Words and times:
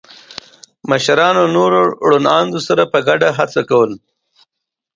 مشرانو 0.89 1.43
له 1.47 1.51
نورو 1.57 1.81
روڼ 2.09 2.23
اندو 2.39 2.59
سره 2.67 2.83
په 2.91 2.99
ګډه 3.07 3.29
هڅه 3.37 3.61
کوله. 3.69 3.97